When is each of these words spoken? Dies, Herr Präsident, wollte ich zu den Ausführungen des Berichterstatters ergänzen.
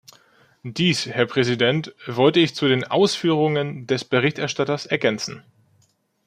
Dies, 0.63 1.05
Herr 1.05 1.27
Präsident, 1.27 1.93
wollte 2.07 2.39
ich 2.39 2.55
zu 2.55 2.67
den 2.67 2.85
Ausführungen 2.85 3.85
des 3.85 4.03
Berichterstatters 4.03 4.87
ergänzen. 4.87 5.43